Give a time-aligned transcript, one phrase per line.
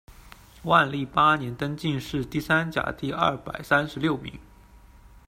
[0.63, 4.33] 万历八年，登进士第三甲第二百三十六名。